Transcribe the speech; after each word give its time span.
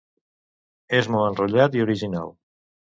És 1.01 1.11
molt 1.17 1.29
enrotllat 1.29 1.81
i 1.81 1.87
original. 1.89 2.39